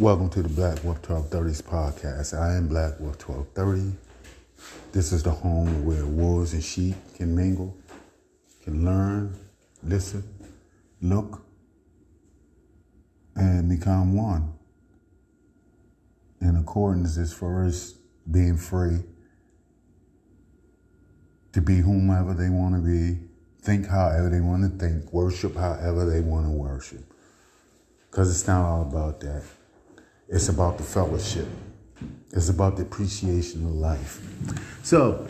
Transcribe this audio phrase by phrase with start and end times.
[0.00, 2.32] Welcome to the Black Wolf 1230s podcast.
[2.32, 3.96] I am Black Wolf 1230.
[4.92, 7.76] This is the home where wolves and sheep can mingle,
[8.62, 9.36] can learn,
[9.82, 10.22] listen,
[11.02, 11.42] look,
[13.34, 14.52] and become one.
[16.40, 17.94] In accordance as far as
[18.30, 19.00] being free
[21.54, 23.18] to be whomever they want to be,
[23.62, 27.02] think however they want to think, worship however they want to worship.
[28.08, 29.42] Because it's not all about that.
[30.28, 31.46] It's about the fellowship.
[32.32, 34.20] It's about the appreciation of life.
[34.82, 35.26] So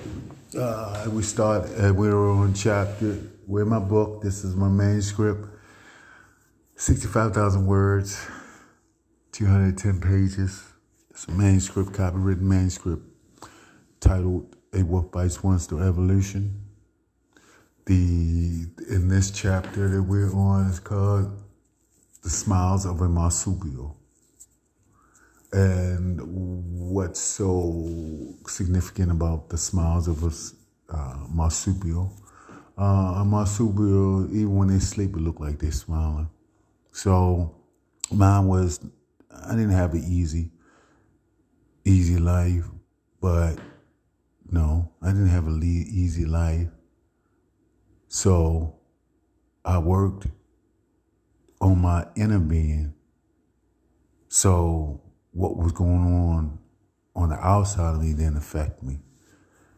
[0.58, 1.68] uh, we start.
[1.78, 3.12] Uh, we're on chapter.
[3.46, 4.22] Where my book.
[4.22, 5.46] This is my manuscript.
[6.74, 8.26] Sixty-five thousand words,
[9.30, 10.64] two hundred ten pages.
[11.10, 13.02] It's a manuscript, copywritten manuscript,
[14.00, 16.60] titled "A Wolf Bites Once: The Evolution."
[17.86, 21.40] The in this chapter that we're on is called
[22.22, 23.97] "The Smiles of a Marsupial."
[25.52, 26.20] And
[26.90, 32.12] what's so significant about the smiles of a uh, marsupial?
[32.78, 36.28] Uh, a marsupial, even when they sleep, it look like they're smiling.
[36.92, 37.54] So
[38.10, 38.80] mine was,
[39.30, 40.50] I didn't have an easy,
[41.84, 42.64] easy life,
[43.20, 43.58] but
[44.50, 46.68] no, I didn't have an easy life.
[48.08, 48.76] So
[49.64, 50.26] I worked
[51.60, 52.94] on my inner being.
[54.28, 55.00] So
[55.38, 56.58] what was going on
[57.14, 58.98] on the outside of me didn't affect me.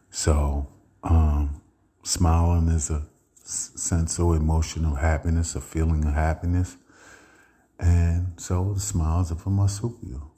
[0.09, 0.67] So,
[1.03, 1.61] um,
[2.03, 3.03] smiling is a
[3.43, 6.77] sense of emotional happiness, a feeling of happiness.
[7.79, 10.31] And so the smiles are for marsupial.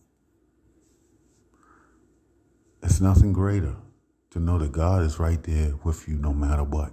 [2.81, 3.77] It's nothing greater
[4.31, 6.91] to know that God is right there with you no matter what.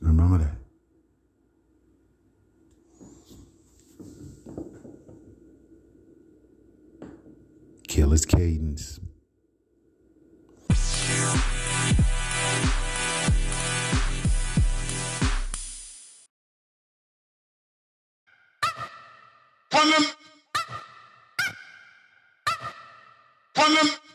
[0.00, 0.65] Remember that.
[7.88, 9.00] Killer's Cadence.
[19.70, 20.04] Come on!
[23.56, 24.05] Run them.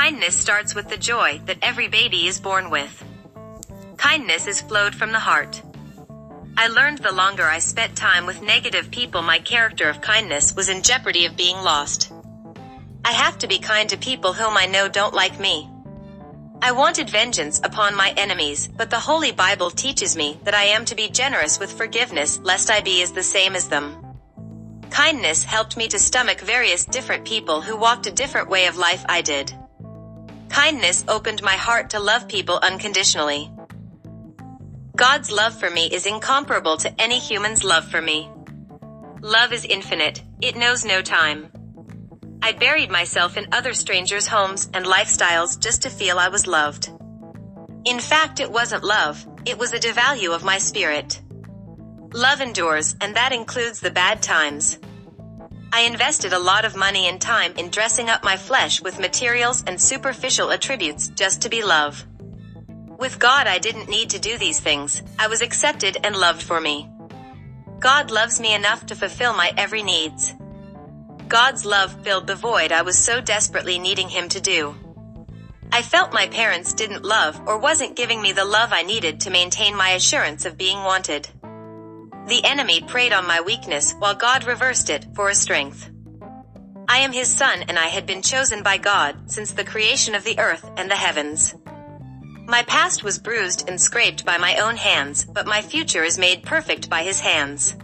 [0.00, 3.04] Kindness starts with the joy that every baby is born with.
[3.96, 5.60] Kindness is flowed from the heart.
[6.56, 10.68] I learned the longer I spent time with negative people, my character of kindness was
[10.68, 12.12] in jeopardy of being lost.
[13.04, 15.68] I have to be kind to people whom I know don't like me.
[16.62, 20.84] I wanted vengeance upon my enemies, but the Holy Bible teaches me that I am
[20.84, 23.96] to be generous with forgiveness, lest I be as the same as them.
[24.90, 29.04] Kindness helped me to stomach various different people who walked a different way of life
[29.08, 29.52] I did.
[30.48, 33.50] Kindness opened my heart to love people unconditionally.
[34.96, 38.28] God's love for me is incomparable to any human's love for me.
[39.20, 41.48] Love is infinite, it knows no time.
[42.42, 46.90] I buried myself in other strangers' homes and lifestyles just to feel I was loved.
[47.84, 51.20] In fact, it wasn't love, it was a devalue of my spirit.
[52.14, 54.78] Love endures, and that includes the bad times.
[55.70, 59.62] I invested a lot of money and time in dressing up my flesh with materials
[59.66, 62.06] and superficial attributes just to be love.
[62.98, 66.60] With God, I didn't need to do these things, I was accepted and loved for
[66.60, 66.88] me.
[67.78, 70.34] God loves me enough to fulfill my every needs.
[71.28, 74.74] God's love filled the void I was so desperately needing Him to do.
[75.70, 79.30] I felt my parents didn't love or wasn't giving me the love I needed to
[79.30, 81.28] maintain my assurance of being wanted.
[82.28, 85.88] The enemy preyed on my weakness while God reversed it for a strength.
[86.86, 90.24] I am his son and I had been chosen by God since the creation of
[90.24, 91.54] the earth and the heavens.
[92.46, 96.42] My past was bruised and scraped by my own hands, but my future is made
[96.42, 97.76] perfect by his hands.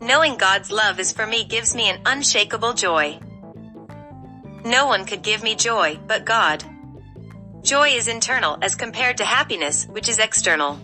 [0.00, 3.20] Knowing God's love is for me gives me an unshakable joy.
[4.64, 6.64] No one could give me joy but God.
[7.60, 10.80] Joy is internal as compared to happiness, which is external.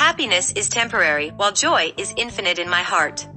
[0.00, 3.28] Happiness is temporary, while joy is infinite in my heart.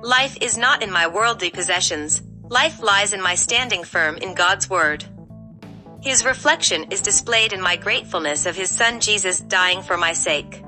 [0.00, 2.22] Life is not in my worldly possessions.
[2.48, 5.04] Life lies in my standing firm in God's Word.
[6.00, 10.62] His reflection is displayed in my gratefulness of His Son Jesus dying for my sake.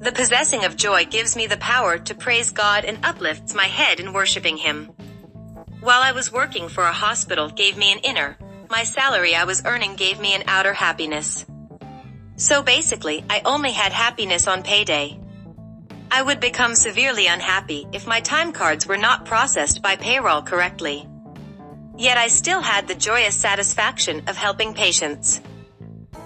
[0.00, 3.98] The possessing of joy gives me the power to praise God and uplifts my head
[3.98, 4.90] in worshiping Him.
[5.80, 8.36] While I was working for a hospital gave me an inner,
[8.68, 11.46] my salary I was earning gave me an outer happiness.
[12.38, 15.18] So basically, I only had happiness on payday.
[16.08, 21.06] I would become severely unhappy if my time cards were not processed by payroll correctly.
[21.96, 25.40] Yet I still had the joyous satisfaction of helping patients.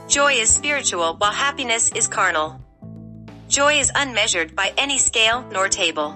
[0.06, 2.60] Joy is spiritual while happiness is carnal.
[3.48, 6.14] Joy is unmeasured by any scale nor table.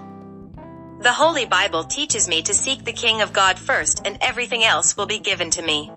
[1.01, 4.95] The Holy Bible teaches me to seek the King of God first and everything else
[4.95, 5.91] will be given to me.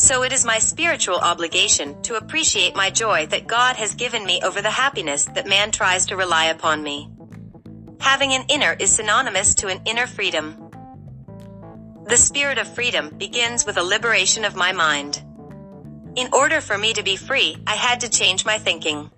[0.00, 4.40] So it is my spiritual obligation to appreciate my joy that God has given me
[4.42, 7.10] over the happiness that man tries to rely upon me.
[8.00, 10.70] Having an inner is synonymous to an inner freedom.
[12.06, 15.22] The spirit of freedom begins with a liberation of my mind.
[16.16, 19.10] In order for me to be free, I had to change my thinking.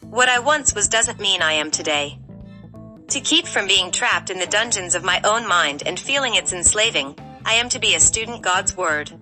[0.00, 2.18] What I once was doesn't mean I am today.
[3.10, 6.52] To keep from being trapped in the dungeons of my own mind and feeling its
[6.52, 7.14] enslaving,
[7.44, 9.12] I am to be a student God's Word.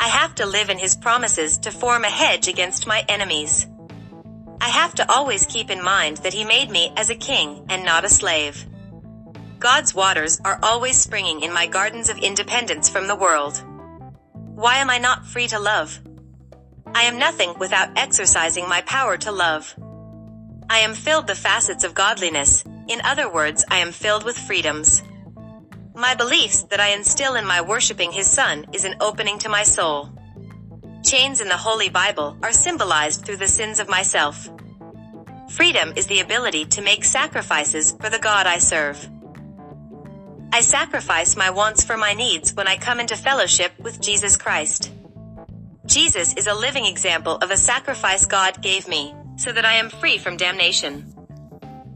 [0.00, 3.66] I have to live in His promises to form a hedge against my enemies.
[4.58, 7.84] I have to always keep in mind that He made me as a king and
[7.84, 8.64] not a slave.
[9.58, 13.62] God's waters are always springing in my gardens of independence from the world.
[14.54, 16.00] Why am I not free to love?
[16.94, 19.74] I am nothing without exercising my power to love.
[20.70, 22.64] I am filled the facets of godliness.
[22.88, 25.02] In other words, I am filled with freedoms.
[26.00, 29.64] My beliefs that I instill in my worshiping His Son is an opening to my
[29.64, 30.08] soul.
[31.04, 34.48] Chains in the Holy Bible are symbolized through the sins of myself.
[35.50, 39.10] Freedom is the ability to make sacrifices for the God I serve.
[40.54, 44.90] I sacrifice my wants for my needs when I come into fellowship with Jesus Christ.
[45.84, 49.90] Jesus is a living example of a sacrifice God gave me, so that I am
[49.90, 51.14] free from damnation.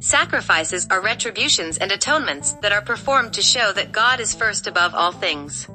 [0.04, 4.94] Sacrifices are retributions and atonements that are performed to show that God is first above
[4.94, 5.66] all things.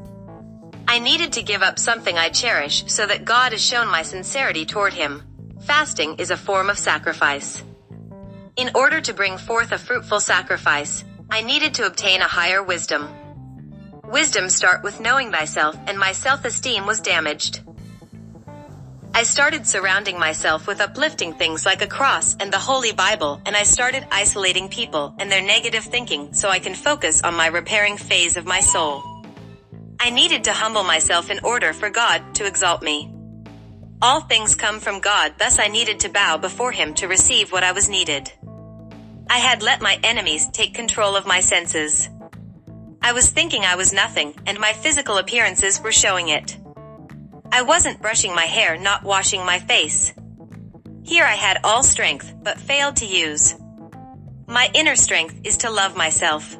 [0.87, 4.67] I needed to give up something I cherish so that God has shown my sincerity
[4.67, 5.23] toward Him.
[5.61, 7.63] Fasting is a form of sacrifice.
[8.55, 13.09] In order to bring forth a fruitful sacrifice, I needed to obtain a higher wisdom.
[14.03, 17.61] Wisdom start with knowing thyself and my self-esteem was damaged.
[19.19, 23.53] I started surrounding myself with uplifting things like a cross and the Holy Bible and
[23.53, 27.97] I started isolating people and their negative thinking so I can focus on my repairing
[27.97, 29.03] phase of my soul.
[29.99, 33.13] I needed to humble myself in order for God to exalt me.
[34.01, 37.65] All things come from God, thus I needed to bow before Him to receive what
[37.65, 38.31] I was needed.
[39.29, 42.07] I had let my enemies take control of my senses.
[43.01, 46.55] I was thinking I was nothing, and my physical appearances were showing it.
[47.51, 50.13] I wasn't brushing my hair, not washing my face.
[51.03, 53.55] Here I had all strength, but failed to use.
[54.47, 56.55] My inner strength is to love myself.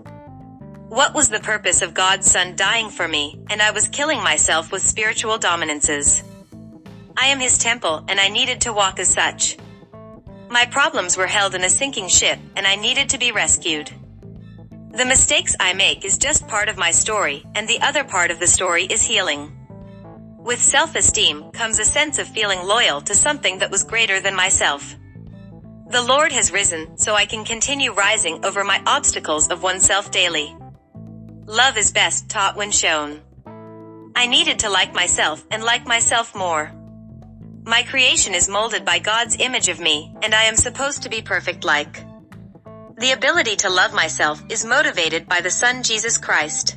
[0.88, 4.72] What was the purpose of God's Son dying for me, and I was killing myself
[4.72, 6.24] with spiritual dominances?
[7.16, 9.58] I am his temple, and I needed to walk as such.
[10.50, 13.92] My problems were held in a sinking ship, and I needed to be rescued.
[14.92, 18.40] The mistakes I make is just part of my story, and the other part of
[18.40, 19.56] the story is healing.
[20.50, 24.96] With self-esteem comes a sense of feeling loyal to something that was greater than myself.
[25.92, 30.58] The Lord has risen, so I can continue rising over my obstacles of oneself daily.
[31.46, 33.22] Love is best taught when shown.
[34.16, 36.72] I needed to like myself and like myself more.
[37.64, 41.22] My creation is molded by God's image of me, and I am supposed to be
[41.22, 42.04] perfect like.
[42.98, 46.76] The ability to love myself is motivated by the Son Jesus Christ.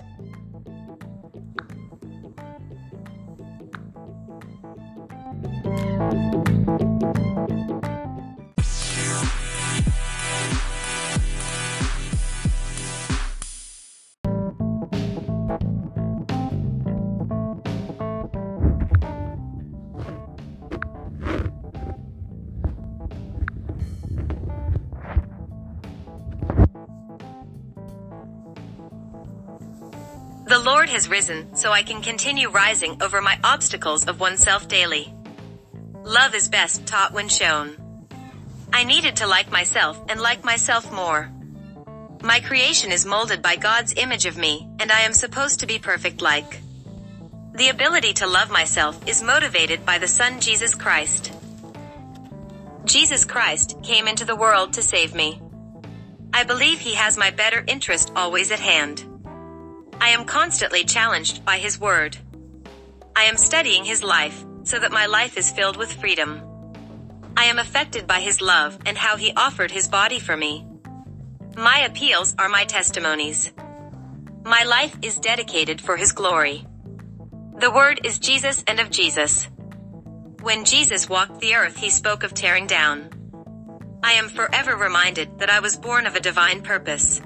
[30.62, 35.12] Lord has risen, so I can continue rising over my obstacles of oneself daily.
[36.05, 37.77] Love is best taught when shown.
[38.72, 41.33] I needed to like myself and like myself more.
[42.22, 45.81] My creation is molded by God's image of me, and I am supposed to be
[45.81, 46.61] perfect like.
[47.55, 51.33] The ability to love myself is motivated by the Son Jesus Christ.
[52.85, 55.42] Jesus Christ came into the world to save me.
[56.33, 59.05] I believe he has my better interest always at hand.
[60.03, 62.17] I am constantly challenged by His Word.
[63.15, 66.43] I am studying His life, so that my life is filled with freedom.
[67.37, 70.67] I am affected by His love and how He offered His body for me.
[71.57, 73.53] My appeals are my testimonies.
[74.45, 76.67] My life is dedicated for His glory.
[77.61, 79.47] The Word is Jesus and of Jesus.
[80.41, 83.09] When Jesus walked the earth, He spoke of tearing down.
[84.03, 87.23] I am forever reminded that I was born of a divine purpose.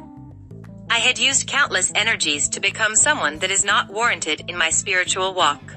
[0.89, 5.35] I had used countless energies to become someone that is not warranted in my spiritual
[5.35, 5.75] walk.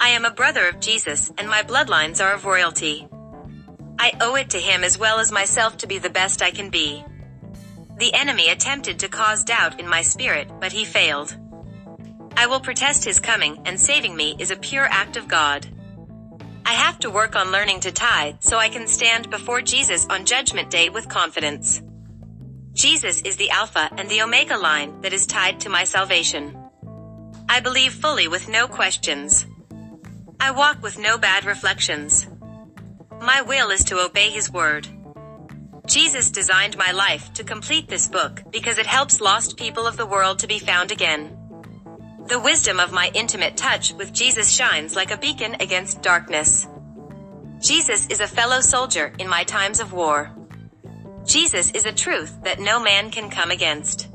[0.00, 3.08] I am a brother of Jesus, and my bloodlines are of royalty.
[3.98, 6.70] I owe it to him as well as myself to be the best I can
[6.70, 7.04] be.
[7.98, 11.36] The enemy attempted to cause doubt in my spirit, but he failed.
[12.36, 15.66] I will protest his coming, and saving me is a pure act of God.
[16.66, 20.24] I have to work on learning to tithe so I can stand before Jesus on
[20.24, 21.82] Judgment Day with confidence.
[22.74, 26.58] Jesus is the Alpha and the Omega line that is tied to my salvation.
[27.48, 29.46] I believe fully with no questions.
[30.40, 32.26] I walk with no bad reflections.
[33.22, 34.88] My will is to obey His word.
[35.86, 40.06] Jesus designed my life to complete this book because it helps lost people of the
[40.06, 41.38] world to be found again.
[42.26, 46.66] The wisdom of my intimate touch with Jesus shines like a beacon against darkness.
[47.60, 50.32] Jesus is a fellow soldier in my times of war.
[51.26, 54.08] Jesus is a truth that no man can come against.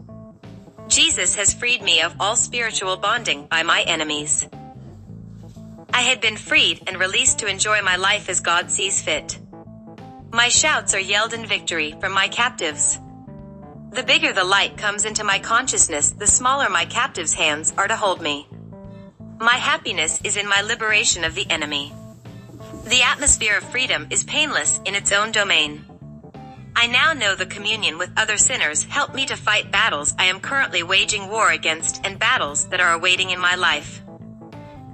[0.88, 4.48] Jesus has freed me of all spiritual bonding by my enemies.
[5.92, 9.40] I had been freed and released to enjoy my life as God sees fit.
[10.32, 13.00] My shouts are yelled in victory from my captives.
[13.92, 17.96] The bigger the light comes into my consciousness, the smaller my captives' hands are to
[17.96, 18.48] hold me.
[19.40, 21.92] My happiness is in my liberation of the enemy.
[22.86, 25.89] The atmosphere of freedom is painless in its own domain.
[26.76, 30.40] I now know the communion with other sinners help me to fight battles I am
[30.40, 34.02] currently waging war against and battles that are awaiting in my life.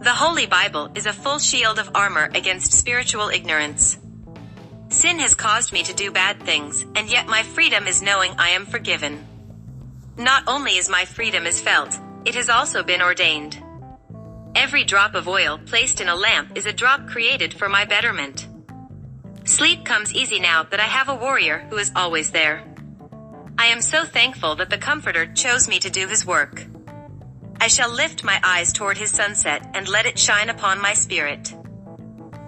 [0.02, 3.98] The Holy Bible is a full shield of armor against spiritual ignorance.
[4.90, 8.50] Sin has caused me to do bad things, and yet my freedom is knowing I
[8.50, 9.26] am forgiven.
[10.18, 13.62] Not only is my freedom is felt, it has also been ordained.
[14.56, 18.48] Every drop of oil placed in a lamp is a drop created for my betterment.
[19.46, 22.64] Sleep comes easy now that I have a warrior who is always there.
[23.60, 26.66] I am so thankful that the Comforter chose me to do his work.
[27.62, 31.54] I shall lift my eyes toward his sunset and let it shine upon my spirit.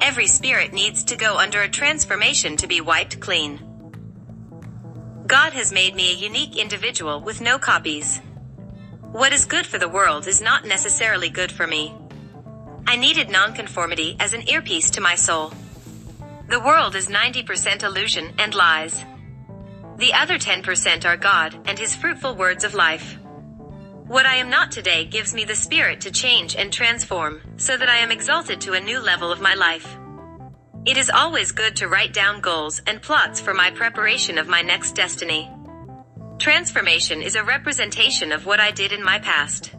[0.01, 3.60] Every spirit needs to go under a transformation to be wiped clean.
[5.27, 8.21] God has made me a unique individual with no copies.
[9.12, 11.93] What is good for the world is not necessarily good for me.
[12.88, 15.53] I needed nonconformity as an earpiece to my soul.
[16.49, 19.03] The world is 90% illusion and lies.
[19.97, 23.17] The other 10% are God and His fruitful words of life.
[24.07, 27.89] What I am not today gives me the spirit to change and transform, so that
[27.89, 29.97] I am exalted to a new level of my life.
[30.86, 34.62] It is always good to write down goals and plots for my preparation of my
[34.62, 35.51] next destiny.
[36.39, 39.75] Transformation is a representation of what I did in my past.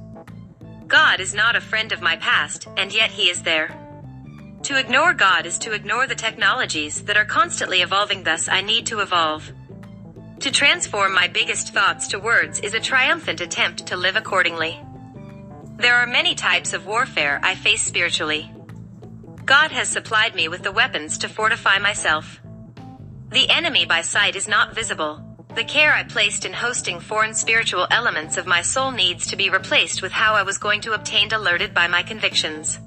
[0.87, 3.88] God is not a friend of my past, and yet He is there.
[4.68, 8.85] To ignore God is to ignore the technologies that are constantly evolving, thus, I need
[8.88, 9.50] to evolve.
[10.40, 14.78] To transform my biggest thoughts to words is a triumphant attempt to live accordingly.
[15.78, 18.52] There are many types of warfare I face spiritually.
[19.46, 22.38] God has supplied me with the weapons to fortify myself.
[23.31, 25.24] The enemy by sight is not visible.
[25.54, 29.48] The care I placed in hosting foreign spiritual elements of my soul needs to be
[29.48, 32.78] replaced with how I was going to obtain alerted by my convictions.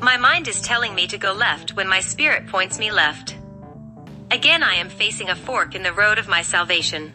[0.00, 3.36] My mind is telling me to go left when my spirit points me left.
[4.30, 7.12] Again, I am facing a fork in the road of my salvation.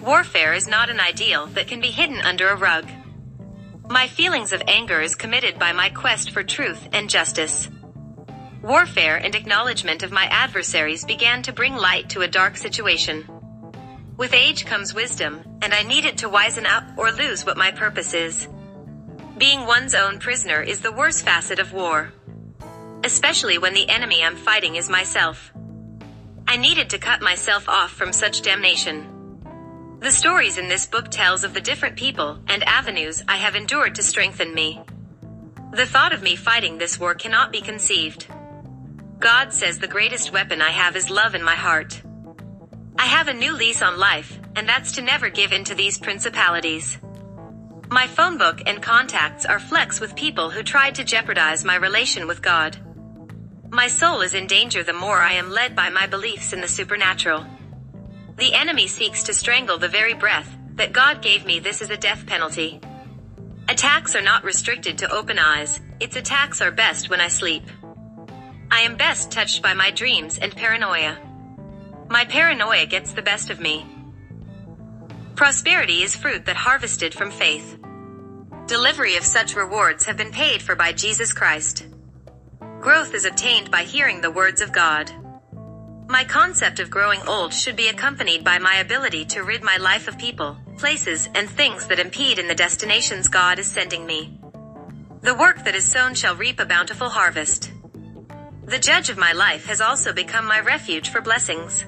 [0.00, 2.88] Warfare is not an ideal that can be hidden under a rug.
[3.90, 7.68] My feelings of anger is committed by my quest for truth and justice.
[8.62, 13.28] Warfare and acknowledgement of my adversaries began to bring light to a dark situation.
[14.16, 17.70] With age comes wisdom, and I need it to wisen up or lose what my
[17.70, 18.48] purpose is.
[19.38, 22.12] Being one's own prisoner is the worst facet of war.
[23.02, 25.52] Especially when the enemy I'm fighting is myself.
[26.46, 29.08] I needed to cut myself off from such damnation.
[30.00, 33.94] The stories in this book tells of the different people and avenues I have endured
[33.94, 34.80] to strengthen me.
[35.72, 38.26] The thought of me fighting this war cannot be conceived.
[39.18, 42.02] God says the greatest weapon I have is love in my heart.
[42.98, 45.96] I have a new lease on life, and that's to never give in to these
[45.96, 46.98] principalities.
[47.92, 52.26] My phone book and contacts are flecks with people who tried to jeopardize my relation
[52.26, 52.78] with God.
[53.68, 56.68] My soul is in danger the more I am led by my beliefs in the
[56.68, 57.44] supernatural.
[58.38, 61.58] The enemy seeks to strangle the very breath that God gave me.
[61.58, 62.80] This is a death penalty.
[63.68, 67.64] Attacks are not restricted to open eyes, its attacks are best when I sleep.
[68.70, 71.18] I am best touched by my dreams and paranoia.
[72.08, 73.84] My paranoia gets the best of me.
[75.34, 77.78] Prosperity is fruit that harvested from faith.
[78.66, 81.86] Delivery of such rewards have been paid for by Jesus Christ.
[82.80, 85.10] Growth is obtained by hearing the words of God.
[86.08, 90.06] My concept of growing old should be accompanied by my ability to rid my life
[90.06, 94.38] of people, places, and things that impede in the destinations God is sending me.
[95.22, 97.72] The work that is sown shall reap a bountiful harvest.
[98.66, 101.86] The judge of my life has also become my refuge for blessings.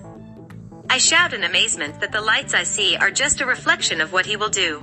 [0.88, 4.26] I shout in amazement that the lights I see are just a reflection of what
[4.26, 4.82] he will do.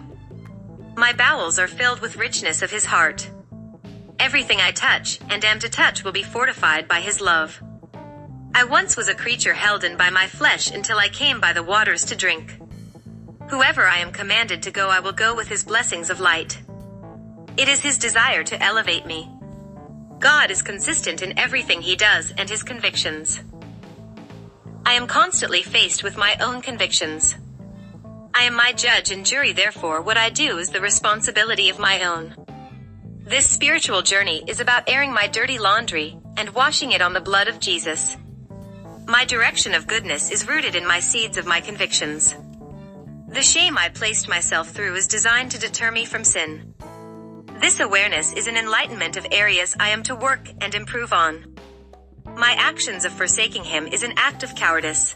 [0.96, 3.30] My bowels are filled with richness of his heart.
[4.20, 7.62] Everything I touch and am to touch will be fortified by his love.
[8.54, 11.64] I once was a creature held in by my flesh until I came by the
[11.64, 12.60] waters to drink.
[13.50, 16.62] Whoever I am commanded to go, I will go with his blessings of light.
[17.58, 19.30] It is his desire to elevate me.
[20.20, 23.42] God is consistent in everything he does and his convictions.
[24.86, 27.38] I am constantly faced with my own convictions.
[28.34, 32.04] I am my judge and jury, therefore, what I do is the responsibility of my
[32.04, 32.36] own.
[33.24, 37.48] This spiritual journey is about airing my dirty laundry and washing it on the blood
[37.48, 38.18] of Jesus.
[39.08, 42.36] My direction of goodness is rooted in my seeds of my convictions.
[43.28, 46.74] The shame I placed myself through is designed to deter me from sin.
[47.62, 51.51] This awareness is an enlightenment of areas I am to work and improve on.
[52.26, 55.16] My actions of forsaking him is an act of cowardice.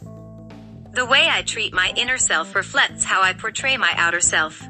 [0.93, 4.61] The way I treat my inner self reflects how I portray my outer self.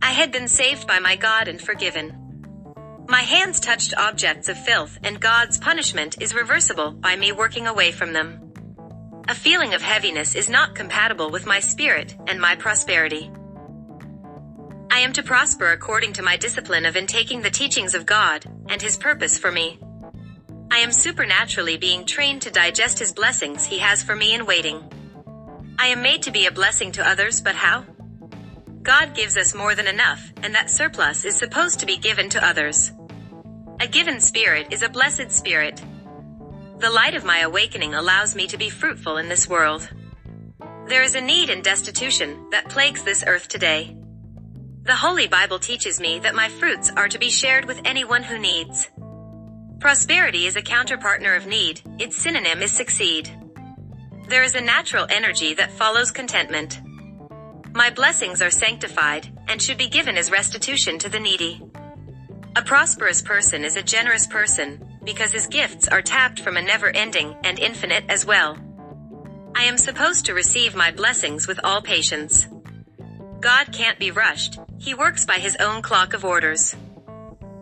[0.00, 2.26] I had been saved by my God and forgiven.
[3.08, 7.92] My hands touched objects of filth, and God's punishment is reversible by me working away
[7.92, 8.52] from them.
[9.28, 13.30] A feeling of heaviness is not compatible with my spirit and my prosperity.
[14.90, 18.80] I am to prosper according to my discipline of intaking the teachings of God and
[18.80, 19.78] His purpose for me.
[20.70, 24.82] I am supernaturally being trained to digest His blessings He has for me in waiting.
[25.78, 27.84] I am made to be a blessing to others, but how?
[28.82, 32.46] God gives us more than enough, and that surplus is supposed to be given to
[32.46, 32.92] others.
[33.80, 35.82] A given spirit is a blessed spirit.
[36.78, 39.88] The light of my awakening allows me to be fruitful in this world.
[40.88, 43.96] There is a need and destitution that plagues this earth today.
[44.84, 48.38] The Holy Bible teaches me that my fruits are to be shared with anyone who
[48.38, 48.88] needs.
[49.86, 53.30] Prosperity is a counterpartner of need, its synonym is succeed.
[54.28, 56.80] There is a natural energy that follows contentment.
[57.72, 61.62] My blessings are sanctified and should be given as restitution to the needy.
[62.56, 66.90] A prosperous person is a generous person because his gifts are tapped from a never
[66.90, 68.58] ending and infinite as well.
[69.54, 72.48] I am supposed to receive my blessings with all patience.
[73.38, 76.74] God can't be rushed, he works by his own clock of orders.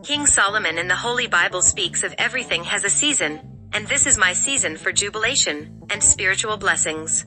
[0.04, 3.40] King Solomon in the Holy Bible speaks of everything has a season,
[3.72, 7.24] and this is my season for jubilation and spiritual blessings.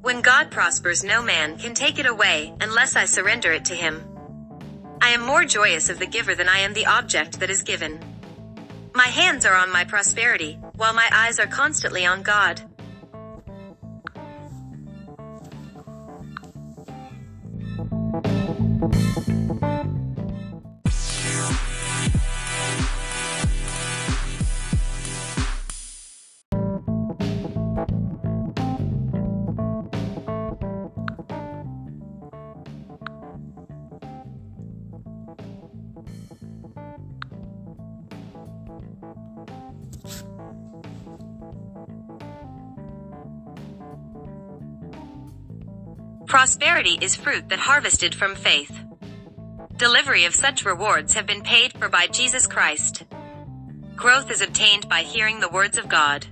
[0.00, 4.04] When God prospers, no man can take it away unless I surrender it to him.
[5.02, 7.98] I am more joyous of the giver than I am the object that is given.
[8.94, 12.62] My hands are on my prosperity, while my eyes are constantly on God.
[46.40, 48.74] Prosperity is fruit that harvested from faith.
[49.76, 53.04] Delivery of such rewards have been paid for by Jesus Christ.
[53.94, 56.24] Growth is obtained by hearing the words of God.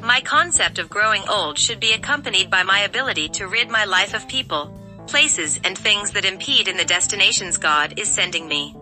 [0.00, 4.14] My concept of growing old should be accompanied by my ability to rid my life
[4.14, 4.72] of people,
[5.08, 8.76] places, and things that impede in the destinations God is sending me.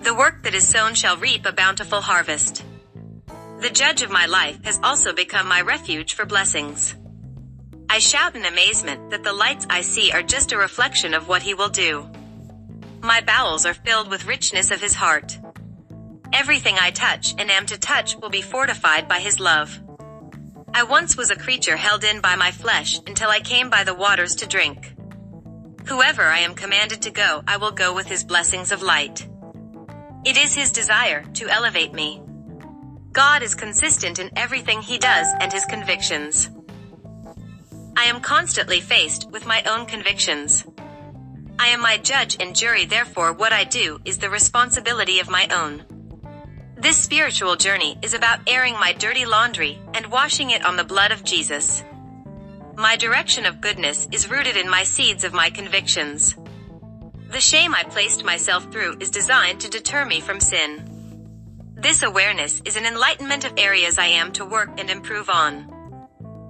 [0.00, 2.64] The work that is sown shall reap a bountiful harvest.
[3.60, 6.94] The judge of my life has also become my refuge for blessings.
[7.88, 11.42] I shout in amazement that the lights I see are just a reflection of what
[11.42, 12.08] he will do.
[13.02, 15.38] My bowels are filled with richness of his heart.
[16.32, 19.78] Everything I touch and am to touch will be fortified by his love.
[20.74, 23.94] I once was a creature held in by my flesh until I came by the
[23.94, 24.94] waters to drink.
[25.86, 29.28] Whoever I am commanded to go, I will go with his blessings of light.
[30.24, 32.22] It is his desire to elevate me.
[33.12, 36.48] God is consistent in everything he does and his convictions.
[37.96, 40.64] I am constantly faced with my own convictions.
[41.58, 45.46] I am my judge and jury, therefore, what I do is the responsibility of my
[45.48, 45.84] own.
[46.76, 51.12] This spiritual journey is about airing my dirty laundry and washing it on the blood
[51.12, 51.84] of Jesus.
[52.76, 56.34] My direction of goodness is rooted in my seeds of my convictions.
[57.30, 60.88] The shame I placed myself through is designed to deter me from sin.
[61.74, 65.71] This awareness is an enlightenment of areas I am to work and improve on.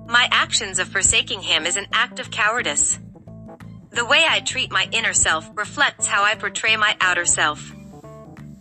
[0.06, 2.98] My actions of forsaking him is an act of cowardice.
[3.90, 7.72] The way I treat my inner self reflects how I portray my outer self.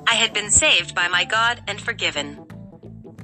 [0.06, 2.45] I had been saved by my God and forgiven.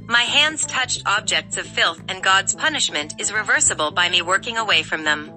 [0.08, 4.84] My hands touched objects of filth and God's punishment is reversible by me working away
[4.84, 5.34] from them.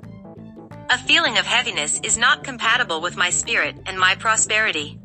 [0.90, 5.00] A feeling of heaviness is not compatible with my spirit and my prosperity.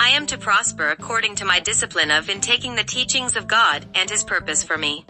[0.00, 3.86] I am to prosper according to my discipline of in taking the teachings of God
[3.94, 5.04] and His purpose for me.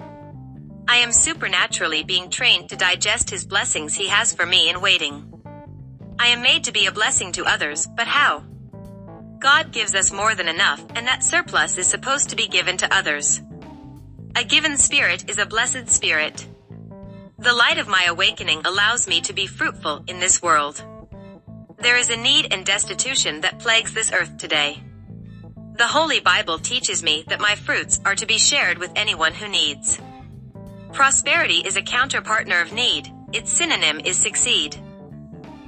[0.91, 5.31] I am supernaturally being trained to digest His blessings He has for me in waiting.
[6.19, 8.43] I am made to be a blessing to others, but how?
[9.39, 12.93] God gives us more than enough, and that surplus is supposed to be given to
[12.93, 13.43] others.
[14.35, 16.47] A given spirit is a blessed spirit.
[17.39, 20.83] The light of my awakening allows me to be fruitful in this world.
[21.77, 24.83] There is a need and destitution that plagues this earth today.
[25.77, 29.49] The Holy Bible teaches me that my fruits are to be shared with anyone who
[29.49, 30.01] needs.
[30.99, 34.77] Prosperity is a counterpartner of need, its synonym is succeed.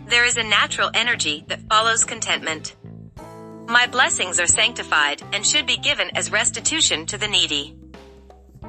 [0.07, 2.75] There is a natural energy that follows contentment.
[3.69, 7.79] My blessings are sanctified and should be given as restitution to the needy.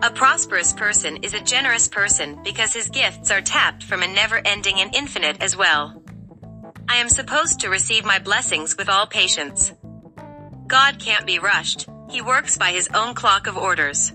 [0.04, 4.40] A prosperous person is a generous person because his gifts are tapped from a never
[4.46, 6.04] ending and infinite as well.
[6.88, 9.74] I am supposed to receive my blessings with all patience.
[10.68, 14.14] God can't be rushed, he works by his own clock of orders.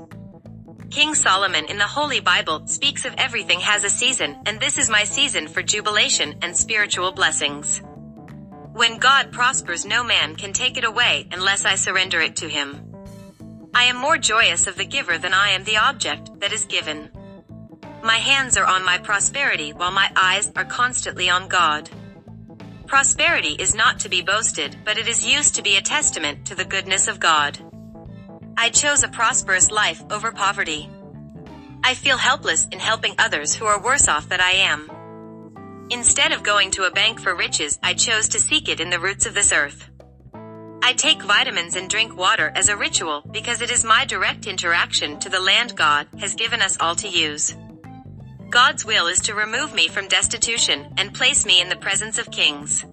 [0.90, 4.88] King Solomon in the Holy Bible speaks of everything has a season, and this is
[4.88, 7.83] my season for jubilation and spiritual blessings.
[8.72, 12.94] When God prospers, no man can take it away unless I surrender it to him.
[13.75, 17.11] I am more joyous of the giver than I am the object that is given.
[18.03, 21.90] My hands are on my prosperity while my eyes are constantly on God.
[22.87, 26.55] Prosperity is not to be boasted, but it is used to be a testament to
[26.55, 27.59] the goodness of God.
[28.58, 30.88] I chose a prosperous life over poverty.
[31.84, 34.90] I feel helpless in helping others who are worse off than I am.
[35.90, 38.98] Instead of going to a bank for riches, I chose to seek it in the
[38.98, 39.90] roots of this earth.
[40.82, 45.18] I take vitamins and drink water as a ritual because it is my direct interaction
[45.18, 47.54] to the land God has given us all to use.
[48.48, 52.30] God's will is to remove me from destitution and place me in the presence of
[52.30, 52.86] kings.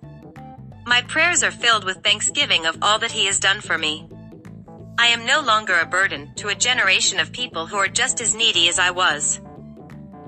[0.86, 4.10] My prayers are filled with thanksgiving of all that He has done for me.
[4.98, 8.36] I am no longer a burden to a generation of people who are just as
[8.36, 9.42] needy as I was.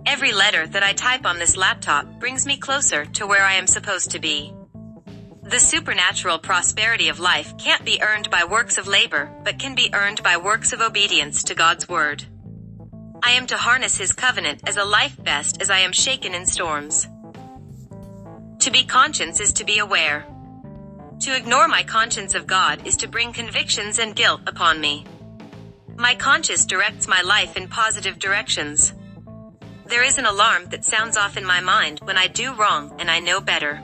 [0.05, 3.67] Every letter that I type on this laptop brings me closer to where I am
[3.67, 4.53] supposed to be.
[5.43, 9.91] The supernatural prosperity of life can't be earned by works of labor, but can be
[9.93, 12.25] earned by works of obedience to God's word.
[13.23, 16.47] I am to harness his covenant as a life best as I am shaken in
[16.47, 17.07] storms.
[18.59, 20.25] To be conscious is to be aware.
[21.25, 25.05] To ignore my conscience of God is to bring convictions and guilt upon me.
[25.95, 28.93] My conscience directs my life in positive directions.
[29.87, 33.09] There is an alarm that sounds off in my mind when I do wrong and
[33.09, 33.81] I know better.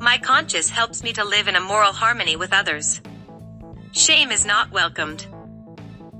[0.00, 3.00] My conscience helps me to live in a moral harmony with others.
[3.92, 5.28] Shame is not welcomed.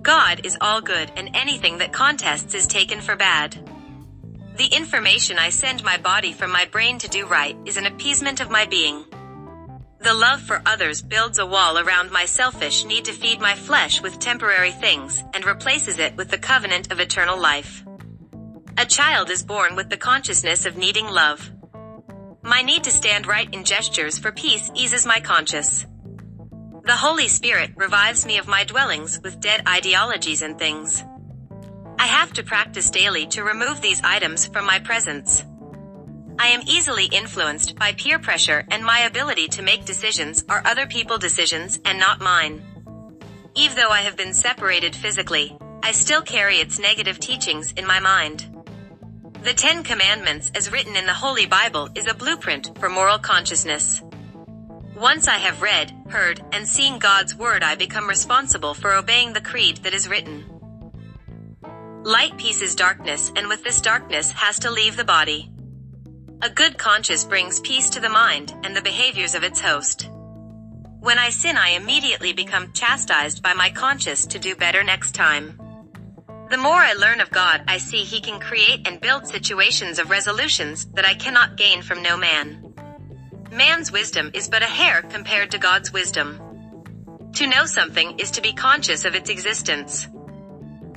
[0.00, 3.58] God is all good and anything that contests is taken for bad.
[4.58, 8.40] The information I send my body from my brain to do right is an appeasement
[8.40, 9.04] of my being.
[10.02, 14.00] The love for others builds a wall around my selfish need to feed my flesh
[14.00, 17.84] with temporary things and replaces it with the covenant of eternal life.
[18.78, 21.52] A child is born with the consciousness of needing love.
[22.42, 25.84] My need to stand right in gestures for peace eases my conscience.
[26.86, 31.04] The Holy Spirit revives me of my dwellings with dead ideologies and things.
[31.98, 35.44] I have to practice daily to remove these items from my presence.
[36.42, 40.86] I am easily influenced by peer pressure and my ability to make decisions are other
[40.86, 42.62] people decisions and not mine.
[43.54, 48.00] Even though I have been separated physically, I still carry its negative teachings in my
[48.00, 48.46] mind.
[49.42, 54.00] The Ten Commandments as written in the Holy Bible is a blueprint for moral consciousness.
[54.96, 59.42] Once I have read, heard, and seen God's word I become responsible for obeying the
[59.42, 60.46] creed that is written.
[62.02, 65.50] Light pieces darkness and with this darkness has to leave the body.
[66.42, 70.08] A good conscience brings peace to the mind and the behaviors of its host.
[71.00, 75.60] When I sin I immediately become chastised by my conscience to do better next time.
[76.48, 80.08] The more I learn of God I see He can create and build situations of
[80.08, 82.72] resolutions that I cannot gain from no man.
[83.52, 86.40] Man's wisdom is but a hair compared to God's wisdom.
[87.34, 90.08] To know something is to be conscious of its existence.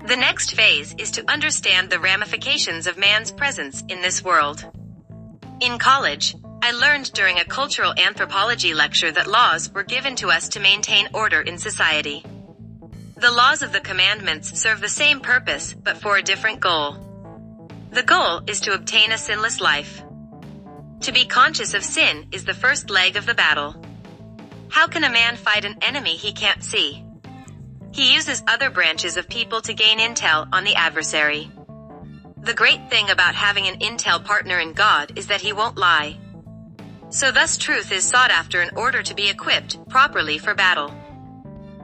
[0.08, 4.66] The next phase is to understand the ramifications of man's presence in this world.
[5.64, 10.50] In college, I learned during a cultural anthropology lecture that laws were given to us
[10.50, 12.22] to maintain order in society.
[13.16, 16.98] The laws of the commandments serve the same purpose, but for a different goal.
[17.92, 20.04] The goal is to obtain a sinless life.
[21.00, 23.82] To be conscious of sin is the first leg of the battle.
[24.68, 27.06] How can a man fight an enemy he can't see?
[27.94, 31.50] He uses other branches of people to gain intel on the adversary.
[32.44, 36.18] The great thing about having an intel partner in God is that he won't lie.
[37.10, 40.94] So thus truth is sought after in order to be equipped properly for battle.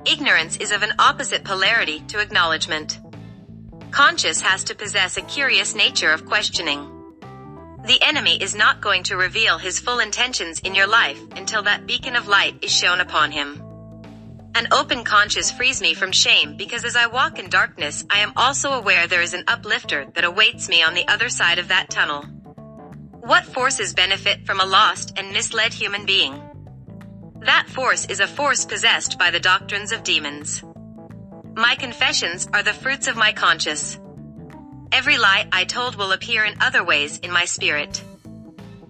[0.06, 3.00] Ignorance is of an opposite polarity to acknowledgement.
[3.92, 6.92] Conscious has to possess a curious nature of questioning.
[7.86, 11.88] The enemy is not going to reveal his full intentions in your life until that
[11.88, 13.64] beacon of light is shown upon him.
[14.60, 18.34] An open conscience frees me from shame because as I walk in darkness, I am
[18.36, 21.90] also aware there is an uplifter that awaits me on the other side of that
[21.90, 22.24] tunnel.
[23.22, 26.44] What forces benefit from a lost and misled human being?
[27.40, 30.62] That force is a force possessed by the doctrines of demons.
[31.56, 33.98] My confessions are the fruits of my conscience.
[34.92, 38.04] Every lie I told will appear in other ways in my spirit.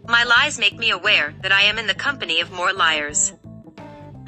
[0.08, 3.34] My lies make me aware that I am in the company of more liars.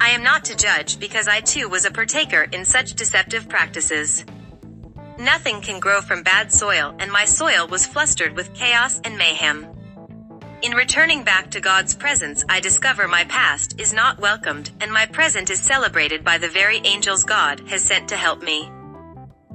[0.02, 4.24] I am not to judge because I too was a partaker in such deceptive practices.
[5.16, 9.64] Nothing can grow from bad soil and my soil was flustered with chaos and mayhem.
[10.62, 15.06] In returning back to God's presence I discover my past is not welcomed and my
[15.06, 18.68] present is celebrated by the very angels God has sent to help me.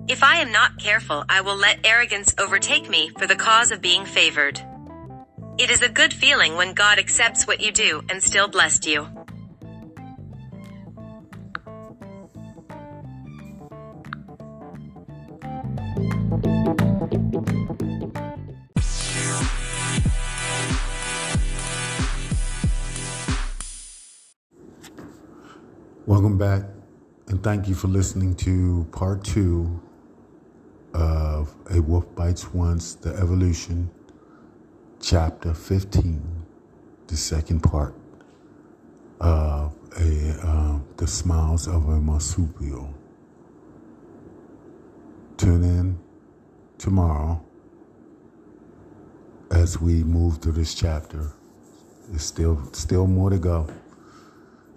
[0.07, 3.81] If I am not careful I will let arrogance overtake me for the cause of
[3.81, 4.61] being favored.
[5.57, 9.09] It is a good feeling when God accepts what you do and still blessed you.
[26.17, 26.63] Welcome back
[27.27, 29.79] And thank you for listening to part two
[30.95, 33.91] of A Wolf Bites Once, The Evolution,
[34.99, 36.43] chapter 15,
[37.05, 37.93] the second part
[39.19, 42.91] of a, uh, The Smiles of a Marsupial.
[45.37, 45.99] Tune in
[46.79, 47.45] tomorrow
[49.51, 51.31] as we move through this chapter.
[52.09, 53.67] There's still still more to go.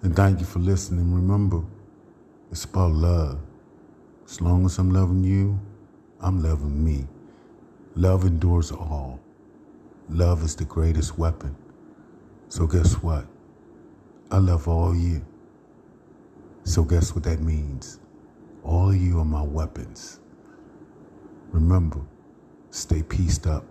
[0.03, 1.13] And thank you for listening.
[1.13, 1.63] Remember,
[2.51, 3.39] it's about love.
[4.25, 5.59] As long as I'm loving you,
[6.19, 7.07] I'm loving me.
[7.95, 9.19] Love endures all.
[10.09, 11.55] Love is the greatest weapon.
[12.49, 13.27] So guess what?
[14.31, 15.23] I love all you.
[16.63, 17.99] So guess what that means?
[18.63, 20.19] All of you are my weapons.
[21.51, 22.01] Remember,
[22.71, 23.65] stay pieced up.